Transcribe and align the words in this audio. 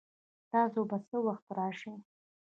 تاسو 0.51 0.79
به 0.89 0.97
څه 1.07 1.17
وخت 1.27 1.47
راشئ؟ 1.57 1.95